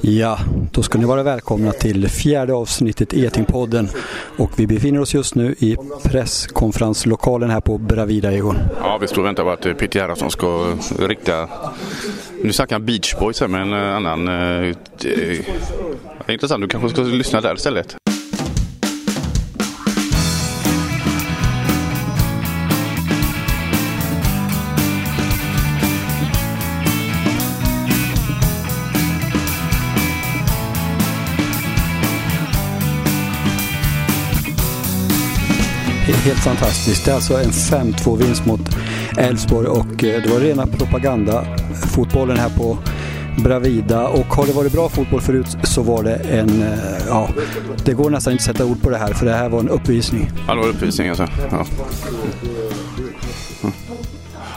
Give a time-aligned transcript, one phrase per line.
[0.00, 0.38] Ja,
[0.72, 3.88] då ska ni vara välkomna till fjärde avsnittet Etingpodden.
[4.38, 8.58] Och vi befinner oss just nu i presskonferenslokalen här på Bravida Egon.
[8.82, 11.48] Ja, vi står och väntar på att Peter Gerhardsson ska rikta...
[12.42, 13.72] Nu snackar han Beach Boys här med en
[14.06, 14.28] annan...
[14.28, 17.99] Eh, det är intressant, du kanske ska lyssna där istället.
[36.20, 37.04] Helt fantastiskt.
[37.04, 38.60] Det är alltså en 5-2 vinst mot
[39.18, 41.44] Elfsborg och eh, det var rena propaganda
[41.94, 42.78] fotbollen här på
[43.44, 47.28] Bravida och har det varit bra fotboll förut så var det en, eh, ja,
[47.84, 49.68] det går nästan inte att sätta ord på det här för det här var en
[49.68, 50.30] uppvisning.
[50.46, 51.28] Ja, det var en uppvisning alltså.
[51.50, 51.66] Ja.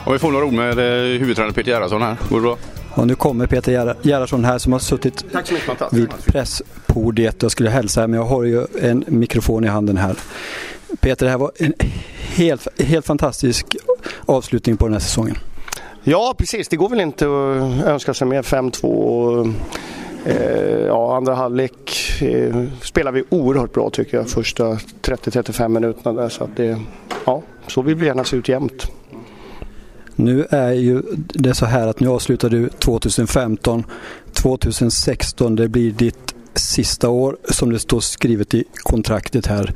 [0.06, 2.58] Om vi får några ord med eh, huvudtränare Peter Gerhardsson här, går det bra?
[2.90, 5.26] Och nu kommer Peter Gerhardsson här som har suttit
[5.92, 10.16] vid presspodiet Jag skulle hälsa men jag har ju en mikrofon i handen här.
[11.04, 11.74] Peter, det här var en
[12.36, 13.76] helt, helt fantastisk
[14.26, 15.38] avslutning på den här säsongen.
[16.04, 16.68] Ja, precis.
[16.68, 19.54] Det går väl inte att önska sig mer 5-2.
[20.26, 24.64] Eh, ja, andra halvlek eh, spelar vi oerhört bra tycker jag, första
[25.02, 26.30] 30-35 minuterna där.
[26.30, 26.80] Så att det,
[27.26, 28.92] ja, så vill vi gärna se ut jämt.
[30.16, 33.84] Nu är ju det så här att nu avslutar du 2015.
[34.34, 39.74] 2016 det blir ditt sista år som det står skrivet i kontraktet här.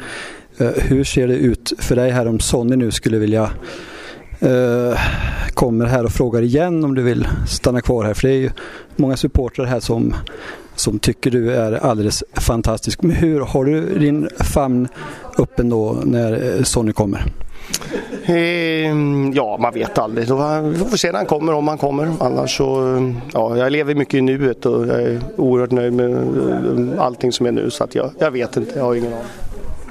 [0.58, 3.52] Eh, hur ser det ut för dig här om Sonny nu skulle vilja
[4.40, 5.00] eh,
[5.54, 8.14] kommer här och frågar igen om du vill stanna kvar här.
[8.14, 8.50] För det är ju
[8.96, 10.14] många supportrar här som,
[10.76, 13.02] som tycker du är alldeles fantastisk.
[13.02, 14.88] Men hur har du din famn
[15.38, 17.26] öppen då när eh, Sonny kommer?
[18.26, 20.24] Ehm, ja, man vet aldrig.
[20.24, 22.12] Vi får se när han kommer, om han kommer.
[22.20, 27.00] Annars så, eh, ja, jag lever mycket i nuet och jag är oerhört nöjd med
[27.00, 27.70] allting som är nu.
[27.70, 29.47] Så att jag, jag vet inte, jag har ingen aning.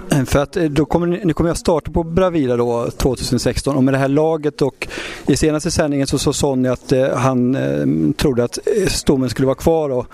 [0.26, 3.84] För att eh, då kommer ni, nu kommer jag starta på Bravida då 2016 och
[3.84, 4.88] med det här laget och
[5.26, 9.46] i senaste sändningen så sa Sonny att eh, han eh, trodde att eh, stommen skulle
[9.46, 10.06] vara kvar och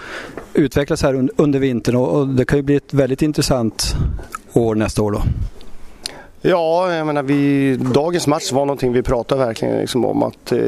[0.55, 3.95] utvecklas här under, under vintern och, och, det kan ju bli ett väldigt intressant
[4.53, 5.23] år nästa år då.
[6.45, 10.59] Ja, jag menar vi, dagens match var någonting vi pratade verkligen liksom om att eh,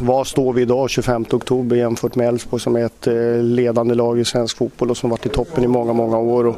[0.00, 4.18] var står vi idag 25 oktober jämfört med Elfsborg som är ett eh, ledande lag
[4.20, 6.46] i svensk fotboll och som varit i toppen i många, många år.
[6.46, 6.56] Och,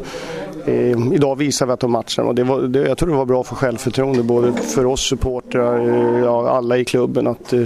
[0.66, 3.26] eh, idag visar vi att de matchar och det var, det, jag tror det var
[3.26, 7.60] bra för självförtroende både för oss supportrar, eh, ja, alla i klubben att eh,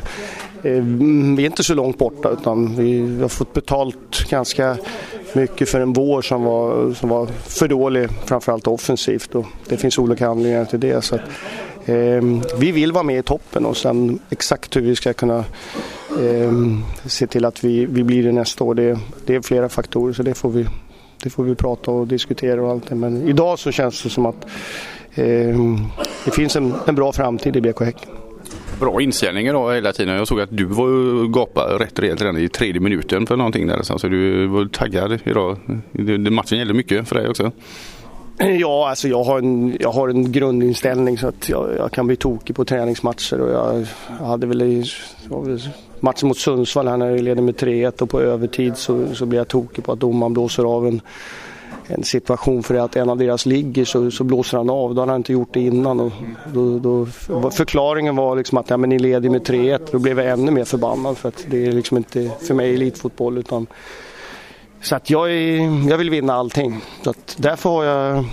[0.63, 0.83] eh,
[1.37, 4.77] vi är inte så långt borta utan vi har fått betalt ganska
[5.37, 9.35] mycket för en vår som var, som var för dålig, framförallt offensivt.
[9.35, 11.05] Och det finns olika anledningar till det.
[11.05, 11.21] Så att,
[11.85, 12.23] eh,
[12.59, 15.45] vi vill vara med i toppen och sen exakt hur vi ska kunna
[16.21, 16.53] eh,
[17.07, 20.23] se till att vi, vi blir det nästa år, det, det är flera faktorer så
[20.23, 20.67] det får vi,
[21.23, 22.95] det får vi prata och diskutera och allt det.
[22.95, 24.47] Men idag så känns det som att
[25.15, 25.57] eh,
[26.25, 28.11] det finns en, en bra framtid i BK Häcken
[28.81, 30.15] bra inställning idag hela tiden.
[30.15, 33.83] Jag såg att du var gapa rätt rejält redan i tredje minuten för någonting där.
[33.83, 35.57] Så du var taggad idag.
[36.31, 37.53] Matchen gällde mycket för dig också.
[38.39, 42.17] Ja, alltså jag har en, jag har en grundinställning så att jag, jag kan bli
[42.17, 43.87] tokig på träningsmatcher och jag,
[44.21, 44.85] jag hade väl i
[46.01, 49.39] matchen mot Sundsvall här när jag leder med 3-1 och på övertid så, så blir
[49.39, 51.01] jag tokig på att domaren blåser av en
[51.89, 54.95] en situation för att en av deras ligger så, så blåser han av.
[54.95, 56.01] Då har han inte gjort det innan.
[56.01, 56.13] Och
[56.53, 57.07] då, då,
[57.51, 59.81] förklaringen var liksom att ja, men ni leder med 3-1.
[59.93, 63.39] Då blev jag ännu mer förbannad för att det är liksom inte för mig elitfotboll
[63.39, 63.67] utan
[64.83, 66.81] så att jag, är, jag vill vinna allting.
[67.03, 68.25] Så att därför har jag,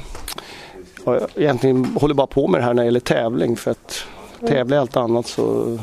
[1.06, 4.06] har jag egentligen håller bara på med det här när det gäller tävling för att
[4.48, 5.78] tävla i allt annat så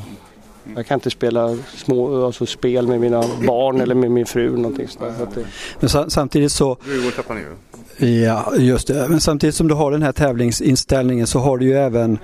[0.76, 4.56] jag kan inte spela små, alltså spel med mina barn eller med min fru.
[4.56, 5.12] Någonting sådär.
[5.80, 6.76] Men samtidigt så...
[7.96, 9.06] Ja, just det.
[9.08, 12.18] Men samtidigt som du har den här tävlingsinställningen så har du ju även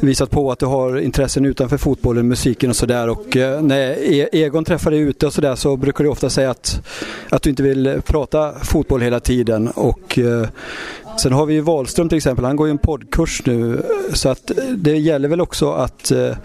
[0.00, 3.08] visat på att du har intressen utanför fotbollen, musiken och sådär.
[3.08, 6.50] Och eh, när e- Egon träffar dig ute och sådär så brukar du ofta säga
[6.50, 6.80] att,
[7.30, 9.68] att du inte vill prata fotboll hela tiden.
[9.68, 10.48] Och eh,
[11.18, 13.82] Sen har vi ju Wahlström till exempel, han går ju en poddkurs nu
[14.12, 16.36] så att eh, det gäller väl också att, eh,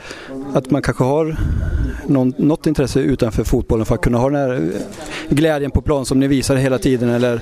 [0.54, 1.36] att man kanske har
[2.08, 4.82] någon, något intresse utanför fotbollen för att kunna ha den här eh,
[5.30, 7.42] glädjen på plan som ni visar hela tiden eller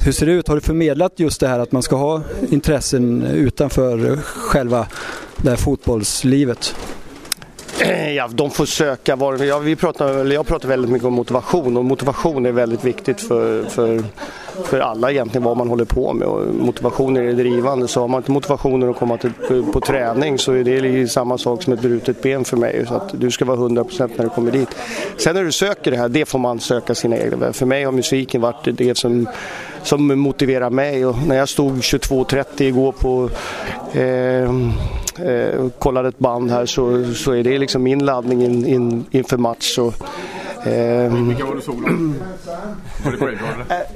[0.00, 0.48] hur ser det ut?
[0.48, 4.86] Har du förmedlat just det här att man ska ha intressen utanför själva
[5.36, 6.74] det här fotbollslivet?
[8.16, 11.84] Ja, de får söka var, ja, vi pratar, jag pratar väldigt mycket om motivation och
[11.84, 14.02] motivation är väldigt viktigt för, för,
[14.64, 18.08] för alla egentligen vad man håller på med och motivation är det drivande så har
[18.08, 21.72] man inte motivationen att komma till, på, på träning så är det samma sak som
[21.72, 24.68] ett brutet ben för mig så att du ska vara 100% när du kommer dit.
[25.16, 27.52] Sen när du söker det här, det får man söka sina egna.
[27.52, 29.26] För mig har musiken varit det som
[29.84, 31.06] som motiverar mig.
[31.06, 33.30] Och när jag stod 22.30 igår på
[33.98, 34.52] eh,
[35.20, 39.36] eh, kollade ett band här så, så är det liksom min laddning in, in, inför
[39.36, 39.78] match.
[39.78, 39.94] Och,
[40.66, 41.88] Eh, Vilka var du såg då?
[43.04, 43.38] Var det Brave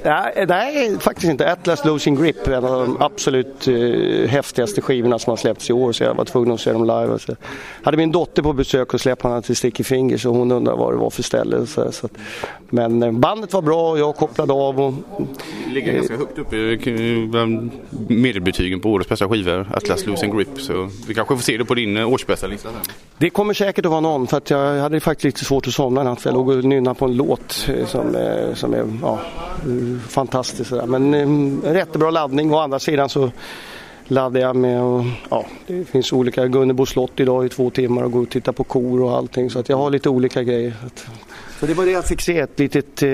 [0.03, 0.41] eller?
[0.41, 1.53] Äh, nej, faktiskt inte.
[1.53, 5.93] Atlas Losing Grip, en av de absolut uh, häftigaste skivorna som har släppts i år
[5.93, 7.07] så jag var tvungen att se dem live.
[7.07, 7.37] Och så.
[7.83, 10.93] hade min dotter på besök och släppte henne till Sticky Fingers och hon undrade vad
[10.93, 11.67] det var för ställe.
[11.67, 12.09] Så, så
[12.71, 14.81] men uh, bandet var bra och jag kopplade av.
[14.81, 14.95] Och,
[15.75, 17.31] ligger ganska högt upp i
[18.09, 20.61] medelbetygen på årets bästa skivor, Atlas Losing Grip.
[20.61, 22.95] Så vi kanske får se det på din årsbästa lista sen.
[23.19, 26.03] Det kommer säkert att vara någon för att jag hade faktiskt lite svårt att somna
[26.03, 28.17] natt för jag låg och nynna på en låt som,
[28.55, 29.21] som är ja,
[30.09, 30.73] fantastisk.
[30.87, 32.55] Men ehm, en rätt bra laddning.
[32.55, 33.31] Å andra sidan så
[34.09, 38.13] laddar jag med och, ja, det finns olika Gunnebo slott idag i två timmar och
[38.13, 40.75] gå och titta på kor och allting så att jag har lite olika grejer.
[41.61, 43.09] Så det var det jag fick se, ett litet eh,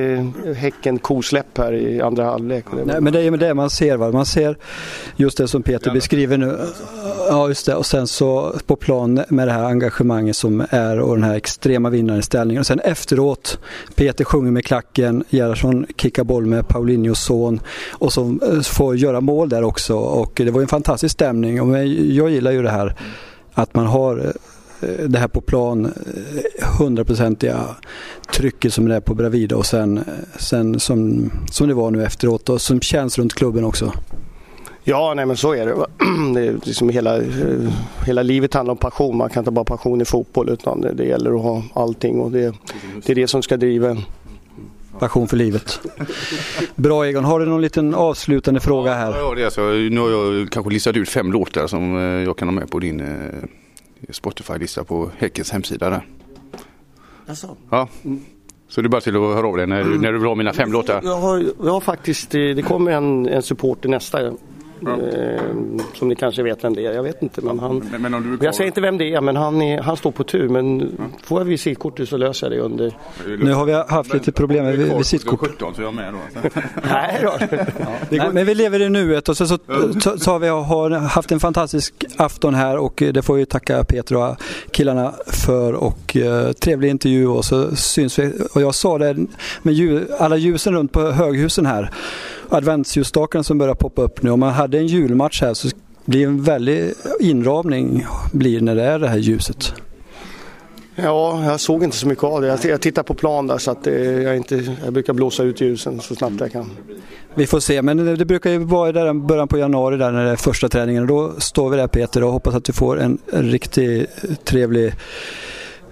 [0.54, 2.64] Häcken-kosläpp här i andra halvlek.
[2.86, 3.96] Nej, men det är det man ser.
[3.96, 4.10] Va?
[4.10, 4.56] Man ser
[5.16, 6.58] just det som Peter beskriver nu.
[7.28, 7.74] Ja, just det.
[7.74, 11.90] Och sen så på plan med det här engagemanget som är och den här extrema
[11.90, 12.60] vinnarställningen.
[12.60, 13.58] Och sen efteråt,
[13.94, 17.60] Peter sjunger med klacken, Gerhardsson kickar boll med Paulinhos son
[17.92, 19.96] och som eh, får göra mål där också.
[19.96, 22.94] Och det var en fantastisk stämning och jag gillar ju det här
[23.54, 24.30] att man har Eh,
[25.08, 27.76] det här på plan, eh, hundraprocentiga
[28.34, 30.04] trycket som det är på Bravida och sen, eh,
[30.38, 33.92] sen som, som det var nu efteråt och som känns runt klubben också.
[34.84, 35.74] Ja, nej men så är det.
[36.34, 37.20] det är liksom hela,
[38.06, 39.16] hela livet handlar om passion.
[39.16, 42.30] Man kan inte bara passion i fotboll utan det, det gäller att ha allting och
[42.30, 42.54] det,
[43.06, 44.00] det är det som ska driva en.
[44.98, 45.80] Passion för livet.
[46.74, 49.14] Bra Egon, har du någon liten avslutande fråga här?
[49.18, 51.94] Ja, det är alltså, nu har jag kanske listat ut fem låtar som
[52.26, 53.02] jag kan ha med på din
[54.10, 56.06] Spotify-lista på Häckens hemsida där.
[57.26, 57.56] Alltså.
[57.70, 57.88] Ja.
[58.68, 60.52] Så det är bara till att höra av dig när, när du vill ha mina
[60.52, 61.00] fem låtar.
[61.04, 64.38] Jag har, jag har faktiskt, det kommer en, en supporter nästa Ja.
[64.88, 65.40] Eh,
[65.94, 67.40] som ni kanske vet vem det är, jag vet inte.
[67.40, 70.10] Men han, men, men jag säger inte vem det är men han, är, han står
[70.10, 70.48] på tur.
[70.48, 71.04] Men ja.
[71.22, 72.96] får jag visitkortet så löser jag det under.
[73.44, 75.40] Nu har vi haft lite problem med visitkort.
[75.40, 76.50] 17 så jag är med då.
[76.88, 77.32] Nej då.
[78.10, 79.58] Nej, men vi lever i nuet och så, så,
[80.00, 83.84] så, så har vi har haft en fantastisk afton här och det får vi tacka
[83.84, 84.36] Peter och
[84.70, 88.32] killarna för och uh, trevlig intervju och så syns vi.
[88.54, 89.16] Och jag sa det
[89.62, 91.90] med ljus, alla ljusen runt på höghusen här
[92.48, 94.30] adventsljusstakarna som börjar poppa upp nu.
[94.30, 95.68] Om man hade en julmatch här så
[96.04, 99.74] blir en väldig inramning blir när det är det här ljuset.
[100.96, 102.64] Ja, jag såg inte så mycket av det.
[102.64, 106.14] Jag tittar på plan där så att jag, inte, jag brukar blåsa ut ljusen så
[106.14, 106.70] snabbt jag kan.
[107.34, 110.30] Vi får se, men det brukar ju vara där början på januari där när det
[110.30, 111.06] är första träningen.
[111.06, 114.10] Då står vi där Peter och hoppas att du får en, riktigt
[114.44, 114.94] trevlig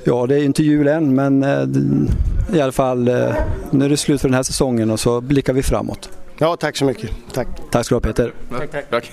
[0.05, 3.35] Ja, det är inte jul än men eh, i alla fall eh,
[3.71, 6.11] nu är det slut för den här säsongen och så blickar vi framåt.
[6.43, 7.11] Ja, tack så mycket.
[7.33, 7.49] Tack.
[7.71, 8.33] Tack ska du ha Peter.
[8.50, 8.91] Tack, tack.
[8.91, 9.11] tack.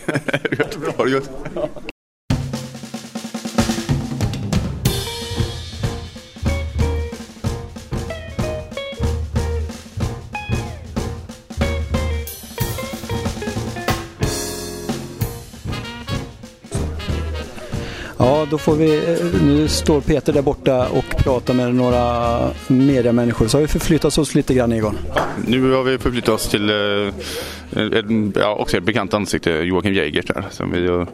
[0.97, 1.29] ha det gött.
[18.21, 23.47] Ja, då får vi, eh, nu står Peter där borta och pratar med några mediamänniskor.
[23.47, 24.97] Så har vi förflyttat oss lite grann Egon.
[25.47, 27.07] Nu har vi förflyttat oss till eh,
[27.83, 31.05] ett, ja, också ett bekant ansikte, Joakim Jägert här, Som vi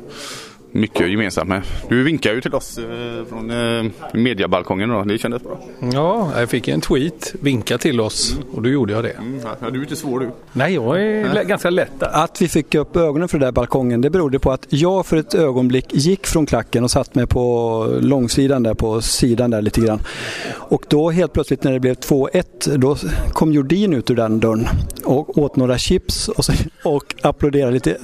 [0.76, 1.62] mycket gemensamt med.
[1.90, 5.04] Du vinkar ju till oss eh, från eh, mediabalkongen då.
[5.04, 5.60] Det kändes bra.
[5.94, 7.36] Ja, jag fick en tweet.
[7.42, 9.10] Vinka till oss och då gjorde jag det.
[9.10, 10.30] Mm, ja, du är inte svår du.
[10.54, 11.46] Nej, jag är Nej.
[11.46, 12.04] ganska lätt.
[12.04, 15.18] Att vi fick upp ögonen för den där balkongen det berodde på att jag för
[15.18, 19.82] ett ögonblick gick från klacken och satt mig på långsidan där på sidan där lite
[19.82, 20.00] grann.
[20.54, 22.98] Och då helt plötsligt när det blev 2-1 då
[23.34, 24.68] kom Jordin ut ur den dörren
[25.04, 26.54] och åt några chips och, så,
[26.84, 27.98] och applåderade lite.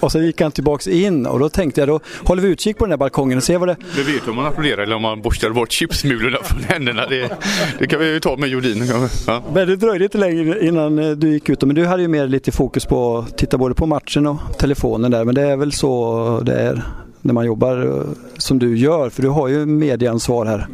[0.00, 2.84] Och så gick han tillbaks in och då tänkte jag då håller vi utkik på
[2.84, 3.76] den här balkongen och ser vad det...
[3.96, 7.06] Det vet om man applåderar eller om man borstar bort chipsmulorna från händerna.
[7.06, 7.30] Det,
[7.78, 8.84] det kan vi ju ta med Jordin.
[9.26, 9.42] Ja.
[9.52, 11.62] Men det dröjde inte länge innan eh, du gick ut.
[11.62, 15.10] Men du hade ju mer lite fokus på att titta både på matchen och telefonen
[15.10, 15.24] där.
[15.24, 16.82] Men det är väl så det är
[17.20, 18.02] när man jobbar eh,
[18.36, 19.10] som du gör.
[19.10, 20.66] För du har ju medieansvar här.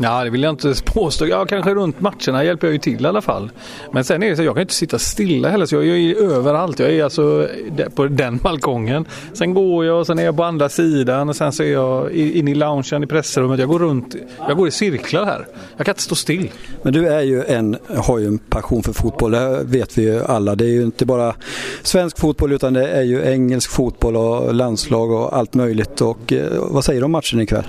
[0.00, 1.26] Ja, det vill jag inte påstå.
[1.26, 3.50] Ja, kanske runt matcherna hjälper jag ju till i alla fall.
[3.92, 6.78] Men sen är det så jag kan inte sitta stilla heller så jag är överallt.
[6.78, 7.48] Jag är alltså
[7.94, 9.04] på den balkongen.
[9.32, 12.12] Sen går jag och sen är jag på andra sidan och sen så är jag
[12.12, 13.60] inne i loungen i pressrummet.
[13.60, 14.16] Jag går runt.
[14.48, 15.46] Jag går i cirklar här.
[15.76, 16.50] Jag kan inte stå still.
[16.82, 19.30] Men du är ju en, har ju en passion för fotboll.
[19.30, 20.54] Det vet vi ju alla.
[20.54, 21.34] Det är ju inte bara
[21.82, 26.00] svensk fotboll utan det är ju engelsk fotboll och landslag och allt möjligt.
[26.00, 27.64] Och eh, vad säger du om matchen ikväll?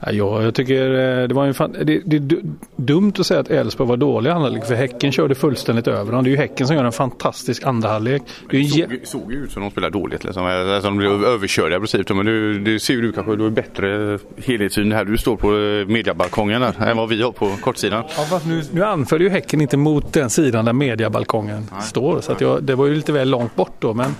[0.00, 2.36] Ja, jag tycker eh, det var en fan, det, det, det,
[2.76, 6.24] dumt att säga att Elfsborg var dåliga andra för Häcken körde fullständigt över dem.
[6.24, 8.22] Det är ju Häcken som gör en fantastisk andra halvlek.
[8.50, 10.24] Det såg, såg ju ut som de spelade dåligt.
[10.24, 10.44] Liksom.
[10.44, 12.08] Alltså, de blev överkörda i princip.
[12.08, 15.48] Men du, du ser ju du kanske du har bättre helhetssyn här du står på
[15.48, 18.04] eh, mediabalkongen där, än vad vi har på kortsidan.
[18.16, 21.82] Ja, fast nu, nu anföll ju Häcken inte mot den sidan där mediabalkongen Nej.
[21.82, 22.20] står.
[22.20, 23.94] Så att jag, det var ju lite väl långt bort då.
[23.94, 24.14] Men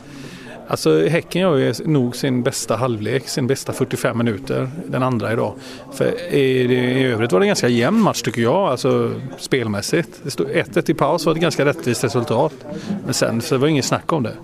[0.69, 5.55] Alltså Häcken gör ju nog sin bästa halvlek, sin bästa 45 minuter, den andra idag.
[5.93, 10.21] För i, i övrigt var det en ganska jämn match tycker jag, alltså spelmässigt.
[10.23, 12.53] Det stod 1-1 i paus var ett ganska rättvist resultat.
[13.05, 14.35] Men sen så var det inget snack om det.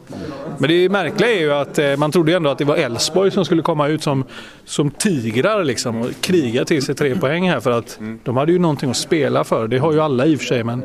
[0.59, 3.45] Men det märkliga är ju att eh, man trodde ändå att det var Elfsborg som
[3.45, 4.25] skulle komma ut som,
[4.64, 8.21] som tigrar liksom och kriga till sig tre poäng här för att mm.
[8.25, 9.69] de hade ju någonting att spela för.
[9.69, 10.85] Det har ju alla i och för sig men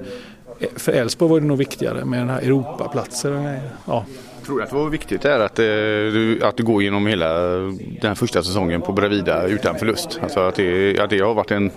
[0.75, 3.70] för Elfsborg var det nog viktigare med den här Europaplatsen och grejer.
[3.86, 4.06] Ja
[4.50, 8.16] tror att det var viktigt är att, eh, att du går genom hela den här
[8.16, 10.20] första säsongen på Bravida utan förlust.
[10.24, 11.72] Alltså att det, att det har varit en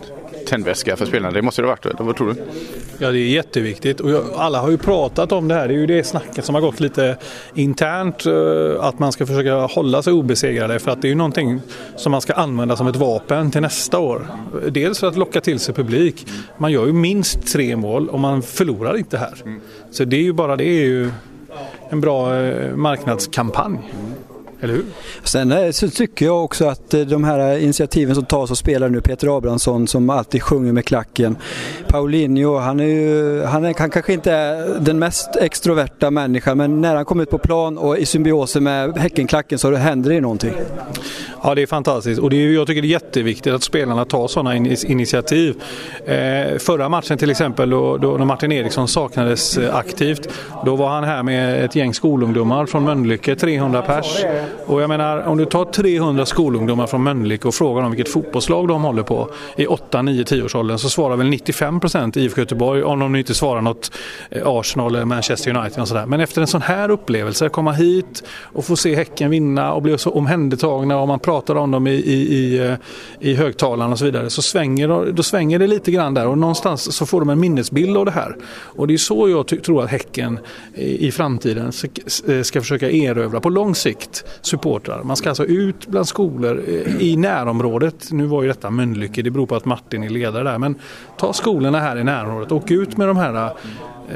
[0.47, 1.31] tändväska för spelarna.
[1.31, 2.01] Det måste det ha varit.
[2.01, 2.43] Vad tror du?
[2.99, 4.01] Ja, det är jätteviktigt.
[4.01, 5.69] Och alla har ju pratat om det här.
[5.69, 7.17] Det är ju det snacket som har gått lite
[7.55, 8.27] internt.
[8.27, 10.79] Eh, att man ska försöka hålla sig obesegrade.
[10.79, 11.61] För att det är ju någonting
[11.97, 14.27] som man ska använda som ett vapen till nästa år.
[14.69, 16.27] Dels för att locka till sig publik.
[16.59, 19.35] Man gör ju minst tre mål och man förlorar inte här.
[19.91, 21.11] Så det är ju bara det är ju
[21.91, 23.79] en bra eh, marknadskampanj.
[24.63, 24.85] Eller hur?
[25.23, 28.89] Sen eh, så tycker jag också att eh, de här initiativen som tas och spelar
[28.89, 31.37] nu, Peter Abrahamsson som alltid sjunger med klacken.
[31.89, 36.81] Paulinho, han är ju, han, är, han kanske inte är den mest extroverta människan men
[36.81, 40.55] när han kommer ut på plan och i symbiosen med Häckenklacken så händer det någonting.
[41.43, 44.29] Ja, det är fantastiskt och det är, jag tycker det är jätteviktigt att spelarna tar
[44.29, 45.63] sådana initiativ.
[46.07, 50.29] Eh, förra matchen till exempel då, då Martin Eriksson saknades eh, aktivt,
[50.65, 54.25] då var han här med ett gäng skolungdomar från Mölnlycke, 300 pers.
[54.67, 58.69] Och jag menar, om du tar 300 skolungdomar från Mölnlycke och frågar dem vilket fotbollslag
[58.69, 62.83] de håller på i 8, 9, 10 årsåldern så svarar väl 95 procent IFK Göteborg
[62.83, 63.91] om de inte svarar något
[64.31, 66.07] eh, Arsenal eller Manchester United och sådär.
[66.07, 69.99] Men efter en sån här upplevelse, komma hit och få se Häcken vinna och bli
[69.99, 72.75] så omhändertagna och man pratar om dem i, i, i, eh,
[73.21, 76.97] i högtalarna och så vidare så svänger, då svänger det lite grann där och någonstans
[76.97, 78.37] så får de en minnesbild av det här.
[78.65, 80.39] Och det är så jag tror att Häcken
[80.75, 81.89] i, i framtiden ska,
[82.29, 85.03] eh, ska försöka erövra på lång sikt supportrar.
[85.03, 88.13] Man ska alltså ut bland skolor eh, i närområdet.
[88.13, 90.59] Nu var ju detta Mölnlycke, det beror på att Martin är ledare där.
[90.59, 90.75] Men
[91.17, 93.53] ta skolorna här i närområdet, åk ut med de här eh,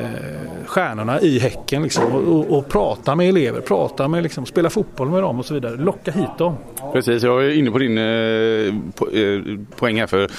[0.00, 4.70] eh, stjärnorna i Häcken liksom, och, och, och, prata med elever, prata med, liksom, spela
[4.70, 5.76] fotboll med dem och så vidare.
[5.76, 6.56] Locka hit dem.
[6.92, 10.30] Precis, jag är inne på din eh, po eh, poäng här för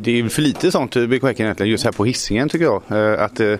[0.00, 2.82] det är för lite sånt eh, BK Häcken egentligen just här på hissingen tycker jag.
[2.90, 3.56] Eh, att, eh,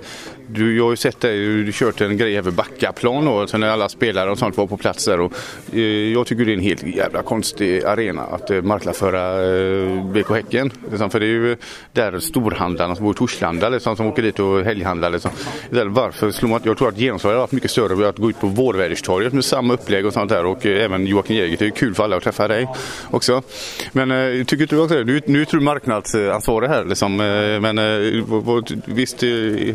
[0.48, 3.68] du, jag har ju sett dig, du kört en grej över Backaplan då, så när
[3.68, 5.20] alla spelare och sånt var på plats där.
[5.20, 5.32] Och,
[5.72, 5.80] eh,
[6.12, 10.70] jag tycker det är en helt jävla konstig arena att eh, marknadsföra eh, BK Häcken.
[10.90, 11.56] Liksom, för det är ju
[11.92, 15.10] där storhandlarna som bor i Torslanda liksom, som åker dit och helghandlar.
[15.10, 15.30] Liksom.
[15.70, 18.46] Varför slår man Jag tror att genomslaget har varit mycket större att gå ut på
[18.46, 20.44] Vårväderstorget med samma upplägg och sånt där.
[20.44, 22.68] Och eh, även Joakim Jäger, det är kul för alla att träffa dig
[23.10, 23.42] också.
[23.92, 25.04] Men eh, tycker inte du också det?
[25.04, 27.20] Nu, nu tror du marknadsansvarig här liksom.
[27.20, 27.76] Eh, men
[28.84, 29.20] visst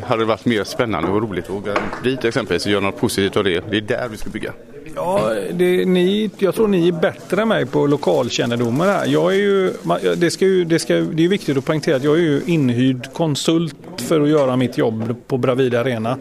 [0.03, 3.37] hade det varit mer spännande och roligt att åka dit exempelvis och göra något positivt
[3.37, 3.63] av det.
[3.71, 4.53] Det är där vi ska bygga.
[4.95, 9.05] Ja, det, ni, jag tror ni är bättre än mig på lokalkännedomar här.
[9.05, 9.73] Jag är ju,
[10.17, 13.13] det, ska ju, det, ska, det är viktigt att poängtera att jag är ju inhyrd
[13.13, 16.17] konsult för att göra mitt jobb på Bravida Arena.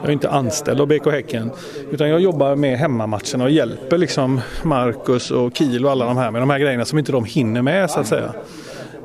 [0.00, 1.50] Jag är inte anställd av BK Häcken.
[1.90, 6.30] Utan jag jobbar med hemmamatcherna och hjälper liksom Marcus och Kiel och alla de här
[6.30, 8.34] med de här grejerna som inte de hinner med så att säga.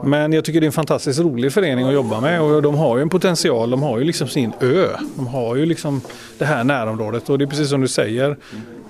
[0.04, 2.98] Men jag tycker det är en fantastiskt rolig förening att jobba med och de har
[2.98, 3.70] ju en potential.
[3.70, 4.88] De har ju liksom sin ö.
[5.16, 6.02] De har ju liksom
[6.38, 8.38] det här närområdet och det är precis som du säger.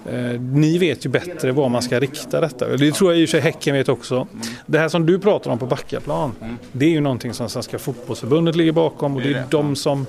[0.05, 2.77] Eh, ni vet ju bättre var man ska rikta detta.
[2.77, 4.27] Det tror jag i och för sig Häcken vet också.
[4.65, 6.31] Det här som du pratar om på Backaplan.
[6.71, 10.05] Det är ju någonting som Svenska fotbollsförbundet ligger bakom och det är de som,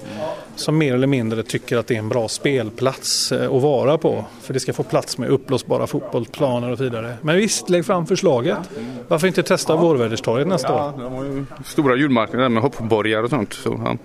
[0.56, 4.24] som mer eller mindre tycker att det är en bra spelplats eh, att vara på.
[4.42, 7.14] För det ska få plats med uppblåsbara fotbollsplaner och så vidare.
[7.20, 8.58] Men visst, lägg fram förslaget.
[9.08, 9.76] Varför inte testa.
[9.76, 11.02] Vårväderstorget nästa ja?
[11.02, 13.52] De har ju stora julmarknader med hoppborgar och sånt.
[13.52, 13.96] Så, ja.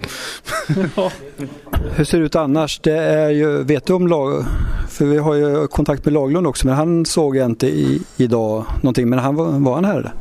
[0.95, 1.11] ja.
[1.95, 2.79] Hur ser det ut annars?
[2.79, 4.45] Det är ju, vet du om lag...
[4.89, 8.65] För vi har ju kontakt med Laglund också men han såg jag inte i, idag
[8.81, 9.09] någonting.
[9.09, 10.13] Men han var, var han här?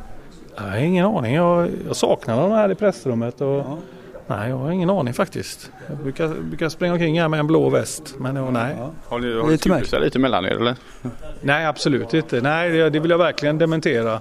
[0.56, 1.34] Jag har ingen aning.
[1.34, 3.40] Jag, jag saknar honom här i pressrummet.
[3.40, 3.78] Och, ja.
[4.26, 5.70] Nej, jag har ingen aning faktiskt.
[5.88, 8.14] Jag brukar, brukar springa omkring här med en blå väst.
[8.18, 8.76] Men jag, nej.
[8.78, 8.90] Ja.
[9.08, 10.76] Har ni, har lite, lite, lite mellan er eller?
[11.40, 12.40] Nej, absolut inte.
[12.40, 14.20] Nej, det vill jag verkligen dementera.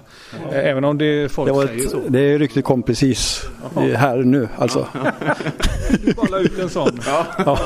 [0.52, 2.00] Även om det folk det säger ett, så.
[2.08, 3.86] Det ryktet kom precis Aha.
[3.86, 4.86] här nu alltså.
[6.04, 7.00] du bara ut en sån.
[7.06, 7.26] Ja.
[7.46, 7.58] ja.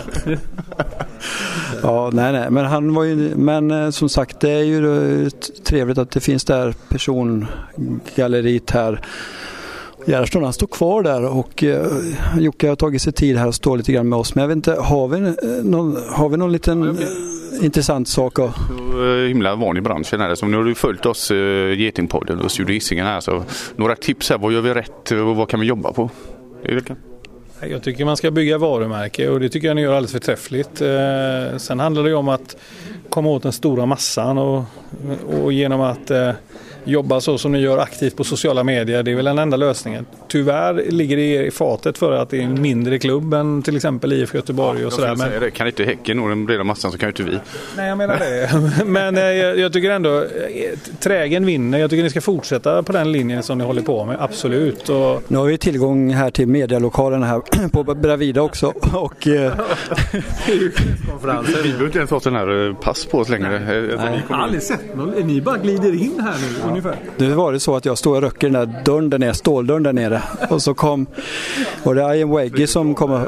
[1.82, 2.50] ja, nej, nej.
[2.50, 5.30] Men han var ju, men eh, som sagt det är ju
[5.64, 9.00] trevligt att det finns där persongalleriet här
[10.08, 11.86] Gerhardsson han står kvar där och eh,
[12.38, 14.34] Jocke har tagit sig tid här och står lite grann med oss.
[14.34, 18.38] Men jag vet inte, har vi, eh, någon, har vi någon liten eh, intressant sak?
[18.38, 18.54] att...
[18.90, 20.34] Så himla van i branschen här.
[20.34, 23.20] Så nu har du följt oss, eh, Getingpodden och Studio Hisingen här.
[23.20, 23.42] Så
[23.76, 26.10] några tips här, vad gör vi rätt och vad kan vi jobba på?
[27.60, 30.80] Jag tycker man ska bygga varumärke och det tycker jag ni gör alldeles förträffligt.
[30.80, 32.56] Eh, sen handlar det om att
[33.08, 34.64] komma åt den stora massan och,
[35.42, 36.30] och genom att eh,
[36.88, 39.02] jobba så som ni gör aktivt på sociala medier.
[39.02, 40.06] Det är väl den enda lösningen.
[40.28, 44.12] Tyvärr ligger det i fatet för att det är en mindre klubb än till exempel
[44.12, 44.80] IFK Göteborg.
[44.80, 45.16] Ja, och sådär.
[45.16, 45.40] Men...
[45.40, 45.50] Det.
[45.50, 47.38] Kan inte Häcken nå den breda massan så kan ju inte vi.
[47.76, 48.84] Nej, jag menar det.
[48.84, 50.24] Men eh, jag, jag, tycker ändå eh,
[51.00, 51.78] trägen vinner.
[51.78, 54.16] Jag tycker ni ska fortsätta på den linjen som ni håller på med.
[54.20, 54.88] Absolut.
[54.88, 55.22] Och...
[55.28, 58.72] Nu har vi tillgång här till medialokalen här på Bravida också.
[58.92, 59.52] Och, eh,
[60.46, 60.72] vi
[61.22, 63.60] behöver inte ens ha sån här pass på oss längre.
[63.60, 64.22] Nej.
[64.28, 65.10] Jag har aldrig sett någon.
[65.10, 66.34] Ni bara glider in här
[66.74, 67.10] nu ungefär.
[67.16, 69.82] Nu var det så att jag stod och röcker den där dörren där nere, ståldörren
[69.82, 70.22] där nere.
[70.50, 71.06] Och så kom,
[71.82, 73.22] var det Ian Weggy som kom?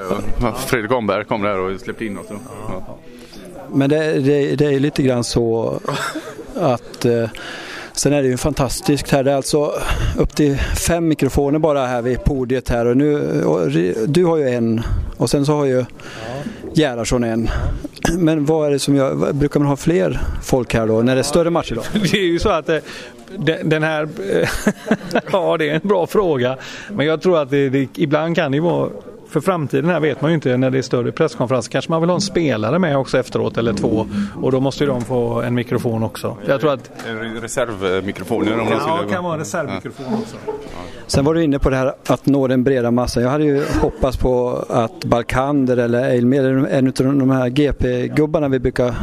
[0.67, 2.27] Fredrik Omberg kom där och släppte in oss.
[2.31, 2.99] Ja.
[3.73, 5.81] Men det, det, det, är lite grann så
[6.55, 7.29] att eh,
[7.93, 9.25] Sen är det ju fantastiskt här.
[9.25, 9.73] Det är alltså
[10.19, 12.87] upp till fem mikrofoner bara här vid podiet här.
[12.87, 13.71] Och nu, och
[14.07, 14.83] du har ju en
[15.17, 15.85] och sen så har ju
[16.75, 17.51] Gerhardsson en.
[18.19, 21.21] Men vad är det som gör, brukar man ha fler folk här då när det
[21.21, 21.83] är större matcher då?
[22.03, 22.79] Det är ju så att eh,
[23.63, 24.09] den här,
[25.33, 26.57] ja det är en bra fråga.
[26.91, 28.91] Men jag tror att det, det, ibland kan det vara
[29.31, 31.71] för framtiden här vet man ju inte när det är större presskonferenser.
[31.71, 34.07] Kanske man vill ha en spelare med också efteråt eller två.
[34.43, 36.37] Och då måste ju de få en mikrofon också.
[36.47, 36.91] Jag tror att...
[37.43, 38.61] Reservmikrofoner?
[38.61, 40.19] Om ja, det kan vara en reservmikrofon ja.
[40.19, 40.37] också.
[41.07, 43.23] Sen var du inne på det här att nå den breda massan.
[43.23, 48.59] Jag hade ju hoppats på att Balkander eller Eilmer, en av de här GP-gubbarna vi
[48.59, 48.95] brukar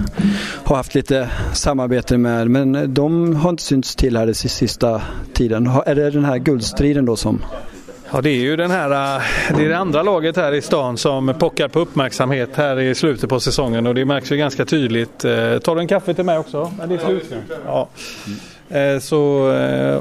[0.66, 2.50] ha haft lite samarbete med.
[2.50, 5.02] Men de har inte synts till här den sista
[5.34, 5.72] tiden.
[5.86, 7.42] Är det den här guldstriden då som
[8.12, 9.24] Ja, det är ju den här, äh,
[9.58, 13.30] det är det andra laget här i stan som pockar på uppmärksamhet här i slutet
[13.30, 15.26] på säsongen och det märks ju ganska tydligt.
[15.26, 16.72] Äh, tar du en kaffe till mig också?
[16.82, 17.42] Är det slut nu?
[17.66, 17.88] Ja.
[18.70, 19.20] Äh, så,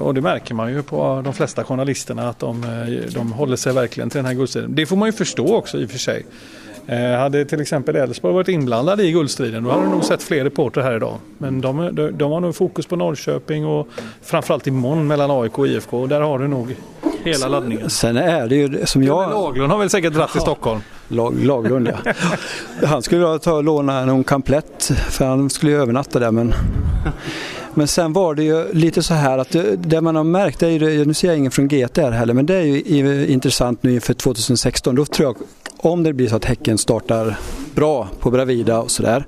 [0.00, 2.64] och det märker man ju på de flesta journalisterna att de,
[3.14, 4.74] de håller sig verkligen till den här guldstriden.
[4.74, 6.26] Det får man ju förstå också i och för sig.
[7.18, 10.80] Hade till exempel Elfsborg varit inblandade i guldstriden då hade du nog sett fler reporter
[10.80, 11.18] här idag.
[11.38, 13.88] Men de, de, de har nog fokus på Norrköping och
[14.22, 16.06] framförallt imorgon mellan AIK och IFK.
[16.06, 16.76] Där har du nog
[17.26, 17.90] hela laddningen.
[17.90, 19.30] Sen är det ju som jag...
[19.30, 20.80] Laglund har väl säkert dratt till Stockholm.
[21.08, 22.12] Lag, Laglund ja.
[22.86, 26.54] Han skulle vilja ta och låna någon kamplett för han skulle ju övernatta där men
[27.76, 30.68] men sen var det ju lite så här att det, det man har märkt, är
[30.68, 33.94] ju, nu ser jag ingen från GT här heller, men det är ju intressant nu
[33.94, 34.94] inför 2016.
[34.94, 35.36] Då tror jag,
[35.76, 37.38] om det blir så att Häcken startar
[37.74, 39.26] bra på Bravida och sådär,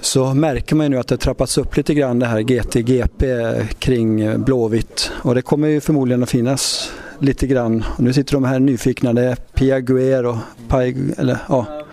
[0.00, 3.26] så märker man ju nu att det trappats upp lite grann det här GTGP
[3.78, 5.10] kring Blåvitt.
[5.14, 7.84] Och det kommer ju förmodligen att finnas lite grann.
[7.96, 10.36] Och nu sitter de här nyfikna, det är Pia Guer och
[10.68, 11.84] Pai, eller ja,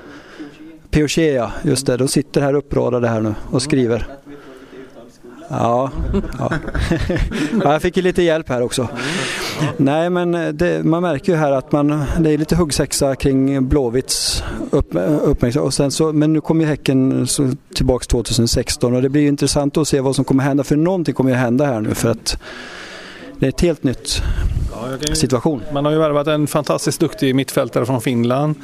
[1.64, 1.98] just det.
[1.98, 4.08] De sitter här uppradade här nu och skriver.
[5.50, 5.92] Ja,
[6.40, 6.52] ja.
[7.64, 8.88] jag fick ju lite hjälp här också.
[9.78, 14.44] Nej men det, man märker ju här att man, det är lite huggsexa kring Blåvitts
[14.70, 15.66] upp, uppmärksamhet.
[15.66, 17.28] Och sen så, men nu kommer ju Häcken
[17.76, 20.64] tillbaks 2016 och det blir intressant att se vad som kommer hända.
[20.64, 22.38] För någonting kommer ju hända här nu för att
[23.40, 24.22] det är ett helt nytt
[25.08, 25.62] ja, situation.
[25.74, 28.56] Man har ju värvat en fantastiskt duktig mittfältare från Finland.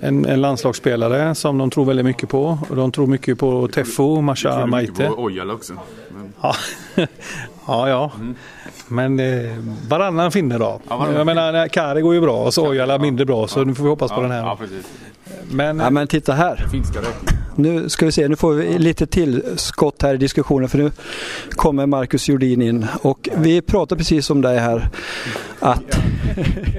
[0.00, 2.58] En, en landslagsspelare som de tror väldigt mycket på.
[2.68, 5.10] Och de tror mycket på Teffo, Masha Maite.
[5.16, 5.74] Ojala också.
[6.42, 6.54] Ja.
[7.66, 8.12] ja, ja.
[8.14, 8.34] Mm.
[8.88, 9.56] Men eh,
[9.88, 10.80] varannan finne då.
[10.88, 13.74] Ja, varannan jag menar, Kari går ju bra och så Ojala mindre bra så nu
[13.74, 14.56] får vi hoppas på den här.
[15.50, 16.66] Men, ja, men titta här.
[17.62, 20.90] Nu ska vi se, nu får vi lite tillskott här i diskussionen för nu
[21.50, 24.88] kommer Marcus Jordin in och vi pratar precis om det här
[25.60, 25.82] att...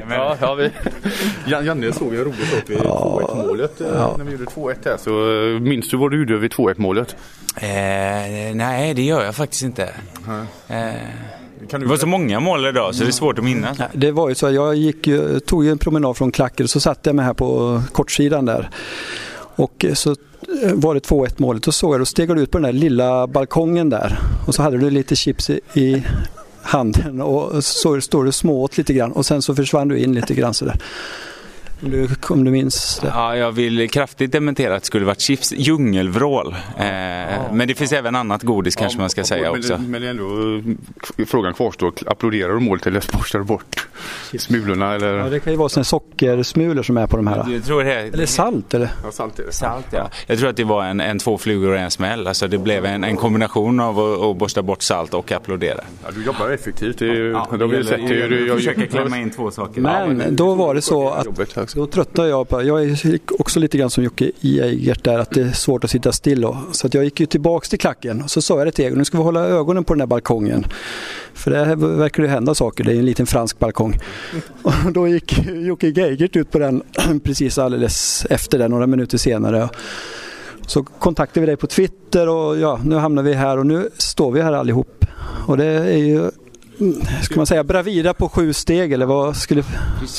[0.09, 0.69] ja, ja, vi...
[1.45, 4.15] Janne såg ju roligt upp vid ja, 2-1 målet eh, ja.
[4.17, 7.15] när vi gjorde 2-1 här så eh, minns du vad du gjorde vid 2-1 målet?
[7.55, 9.83] Eh, nej, det gör jag faktiskt inte.
[10.67, 10.77] Eh,
[11.69, 13.77] det var så många mål idag så det är svårt att minnas.
[13.93, 15.07] Det var ju så, jag gick,
[15.45, 18.69] tog ju en promenad från Klacker och så satte jag mig här på kortsidan där.
[19.55, 20.15] Och så
[20.73, 23.27] var det 2-1 målet och såg jag, då steg du ut på den där lilla
[23.27, 26.03] balkongen där och så hade du lite chips i,
[26.61, 30.33] handen och så står du smååt lite grann och sen så försvann du in lite
[30.33, 30.79] grann sådär.
[31.83, 33.07] Om du, om du minns det.
[33.07, 35.53] Ja, jag vill kraftigt dementera att det skulle varit chips.
[35.57, 36.55] Djungelvrål.
[36.77, 36.85] Eh,
[37.53, 39.77] men det finns även annat godis kanske man ska säga också.
[39.77, 40.61] Men, men ändå,
[41.25, 41.93] frågan kvarstår.
[42.05, 43.80] Applåderar du målet eller borstar du bort
[44.37, 44.95] smulorna?
[44.95, 45.17] Eller?
[45.17, 47.45] Ja, det kan ju vara såna sockersmulor som är på de här.
[47.51, 48.91] Jag tror det, eller salt eller?
[49.03, 49.51] Ja, salt är det.
[49.51, 50.09] Salt, ja.
[50.27, 52.27] Jag tror att det var en, en två flugor och en smäll.
[52.27, 55.81] Alltså det blev en, en kombination av att, att borsta bort salt och applådera.
[56.03, 56.97] Ja, du jobbar effektivt.
[56.99, 58.47] Det, Ja, det har vi jag, sett.
[58.47, 59.81] jag, försöker klämma in två saker.
[59.81, 63.77] Men då var det så att Jobbet, då tröttnade jag på, jag är också lite
[63.77, 66.41] grann som Jocke Geigert där, att det är svårt att sitta still.
[66.41, 66.57] Då.
[66.71, 68.97] Så att jag gick ju tillbaks till klacken och så sa jag det till Egon,
[68.97, 70.65] nu ska vi hålla ögonen på den här balkongen.
[71.33, 73.99] För det verkar det hända saker, det är en liten fransk balkong.
[74.63, 76.83] Och då gick Jocke Geigert ut på den
[77.23, 79.69] precis alldeles efter det, några minuter senare.
[80.67, 84.31] Så kontaktade vi dig på Twitter och ja, nu hamnar vi här och nu står
[84.31, 85.05] vi här allihop.
[85.47, 86.31] Och det är ju
[87.21, 89.63] ska man säga bravida på sju steg eller vad skulle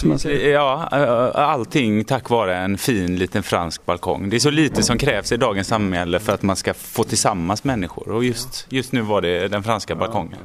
[0.04, 0.50] man säga?
[0.50, 0.86] Ja,
[1.34, 4.30] allting tack vare en fin liten fransk balkong.
[4.30, 7.64] Det är så lite som krävs i dagens samhälle för att man ska få tillsammans
[7.64, 10.38] människor och just, just nu var det den franska balkongen.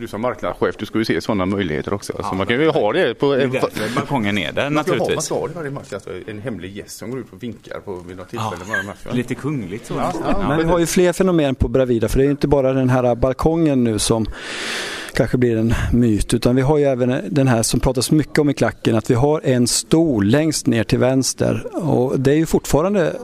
[0.00, 2.12] Du som marknadschef, du ska ju se sådana möjligheter också.
[2.30, 3.34] Så man kan ju ha det på...
[3.36, 5.30] Det är balkongen är där Man ska ha naturligtvis.
[5.30, 5.92] i varje match.
[5.92, 8.64] Alltså en hemlig gäst som går ut och vinkar på vid något tillfälle.
[8.68, 9.94] Ja, match, lite kungligt så.
[10.48, 12.90] Men vi har ju fler fenomen på Bravida för det är ju inte bara den
[12.90, 14.26] här balkongen nu som
[15.14, 18.50] kanske blir en myt utan vi har ju även den här som pratas mycket om
[18.50, 22.46] i klacken att vi har en stol längst ner till vänster och det är ju
[22.46, 23.16] fortfarande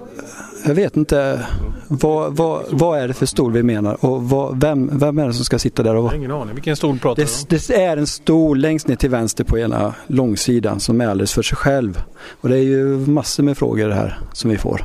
[0.67, 1.47] jag vet inte
[1.89, 5.33] vad, vad, vad är det för stol vi menar och vad, vem, vem är det
[5.33, 5.95] som ska sitta där?
[5.95, 6.55] Och, Jag har ingen aning.
[6.55, 7.61] Vilken stol pratar du om?
[7.69, 11.43] det, är en stol längst ner till vänster på ena långsidan som är alldeles för
[11.43, 12.03] sig själv.
[12.41, 14.85] Och det är ju massor med frågor här som vi får.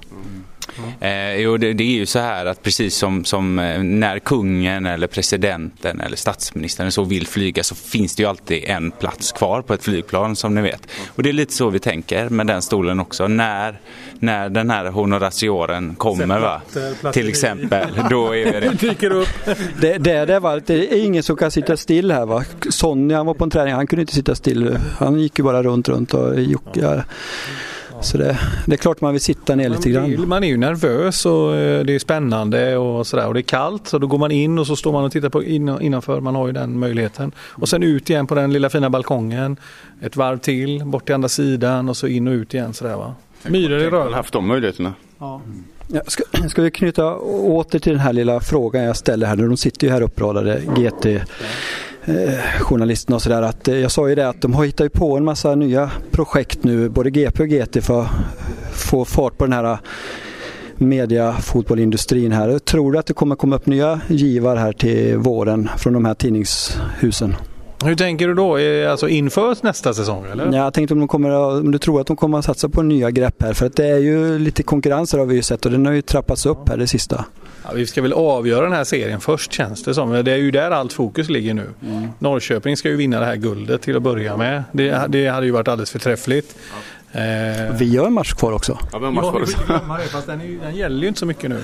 [0.99, 4.85] Eh, jo, det, det är ju så här att precis som, som eh, när kungen
[4.85, 9.61] eller presidenten eller statsministern så vill flyga så finns det ju alltid en plats kvar
[9.61, 10.87] på ett flygplan som ni vet.
[11.07, 13.27] Och det är lite så vi tänker med den stolen också.
[13.27, 13.79] När,
[14.21, 16.61] när den här honoracioren kommer va,
[17.13, 19.27] till exempel, då är det Dyker upp.
[19.81, 22.43] Det, det, det, var, det är ingen som kan sitta still här va.
[22.69, 24.77] Sonny han var på en träning, han kunde inte sitta still.
[24.97, 27.03] Han gick ju bara runt runt och Jocke.
[28.01, 30.29] Så det, det är klart man vill sitta ner lite Man, grann.
[30.29, 33.27] man är ju nervös och eh, det är spännande och sådär.
[33.27, 35.29] Och det är kallt så då går man in och så står man och tittar
[35.29, 36.21] på in, innanför.
[36.21, 37.31] Man har ju den möjligheten.
[37.37, 39.57] Och sen ut igen på den lilla fina balkongen.
[40.01, 43.15] Ett varv till, bort till andra sidan och så in och ut igen sådär va.
[43.47, 44.15] Myror i rörelse.
[44.15, 44.93] haft de möjligheterna.
[45.19, 45.41] Ja,
[46.07, 49.47] ska, ska vi knyta åter till den här lilla frågan jag ställer här nu.
[49.47, 53.41] De sitter ju här uppradade, GT eh, journalisterna och sådär.
[53.41, 56.63] Att, eh, jag sa ju det att de har hittat på en massa nya projekt
[56.63, 58.09] nu, både GP och GT för att
[58.73, 59.77] få fart på den här
[60.75, 62.59] mediafotbollindustrin här.
[62.59, 66.13] Tror du att det kommer komma upp nya givar här till våren från de här
[66.13, 67.35] tidningshusen?
[67.85, 68.57] Hur tänker du då?
[68.91, 70.57] Alltså inför nästa säsong eller?
[70.57, 73.11] Jag tänkte om, de kommer, om du tror att de kommer att satsa på nya
[73.11, 75.71] grepp här för att det är ju lite konkurrens här har vi ju sett och
[75.71, 77.25] den har ju trappats upp här det sista.
[77.63, 80.09] Ja, vi ska väl avgöra den här serien först känns det som.
[80.11, 81.69] Det är ju där allt fokus ligger nu.
[82.19, 84.63] Norrköping ska ju vinna det här guldet till att börja med.
[84.71, 86.55] Det, det hade ju varit alldeles förträffligt.
[87.11, 87.21] Eh,
[87.79, 88.77] Vi har en match kvar också.
[88.91, 89.51] Ja, men Ja, match var vi det.
[89.51, 91.57] får inte glömma det, fast den, är, den gäller ju inte så mycket nu.